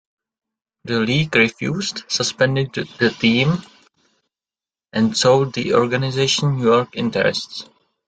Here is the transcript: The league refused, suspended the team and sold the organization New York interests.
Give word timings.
The 0.83 0.99
league 1.01 1.35
refused, 1.35 2.05
suspended 2.07 2.73
the 2.97 3.11
team 3.19 3.61
and 4.91 5.15
sold 5.15 5.53
the 5.53 5.75
organization 5.75 6.57
New 6.57 6.63
York 6.63 6.97
interests. 6.97 7.69